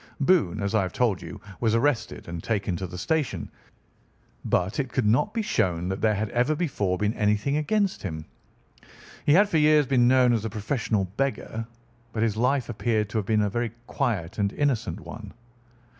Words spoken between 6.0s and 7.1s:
there had ever before